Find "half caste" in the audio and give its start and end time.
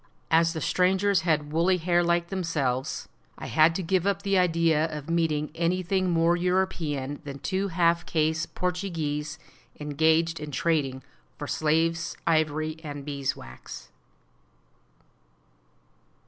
7.67-8.55